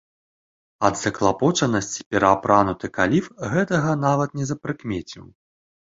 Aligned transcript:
Ад 0.87 0.95
заклапочанасці 1.01 2.05
пераапрануты 2.15 2.85
каліф 2.97 3.25
гэтага 3.55 3.91
нават 4.07 4.29
не 4.41 4.45
запрыкмеціў. 4.53 5.23